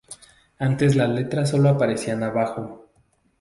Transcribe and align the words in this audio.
Antes 0.57 0.95
las 0.95 1.09
letras 1.09 1.51
solo 1.51 1.69
aparecían 1.69 2.23
abajo. 2.23 2.87